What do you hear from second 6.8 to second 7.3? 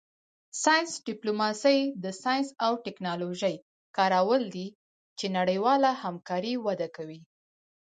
کوي